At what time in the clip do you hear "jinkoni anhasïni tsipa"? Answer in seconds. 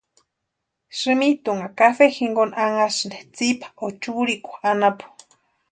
2.15-3.67